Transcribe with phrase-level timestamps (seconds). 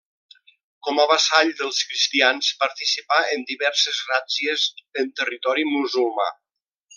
[0.85, 4.65] Com a vassall dels cristians, participà en diverses ràtzies
[5.03, 6.29] en territori musulmà.